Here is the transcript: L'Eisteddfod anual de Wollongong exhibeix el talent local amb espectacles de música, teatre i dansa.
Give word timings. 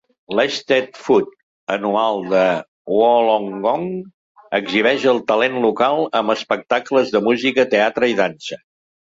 L'Eisteddfod 0.37 1.27
anual 1.75 2.17
de 2.31 2.45
Wollongong 2.95 3.85
exhibeix 4.61 5.07
el 5.13 5.23
talent 5.33 5.61
local 5.69 6.03
amb 6.23 6.37
espectacles 6.39 7.17
de 7.19 7.23
música, 7.31 7.71
teatre 7.77 8.15
i 8.15 8.19
dansa. 8.25 8.61